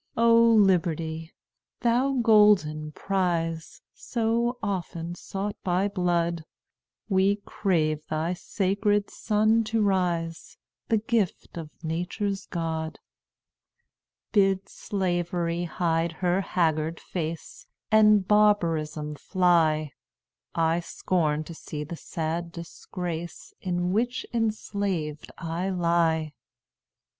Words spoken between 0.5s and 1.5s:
Liberty!